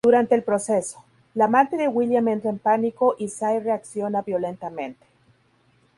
Durante 0.03 0.33
el 0.33 0.41
proceso, 0.41 1.05
la 1.35 1.45
amante 1.45 1.77
de 1.77 1.87
William 1.87 2.27
entra 2.29 2.49
en 2.49 2.57
pánico 2.57 3.13
y 3.19 3.27
Sy 3.27 3.59
reacciona 3.59 4.23
violentamente. 4.23 5.05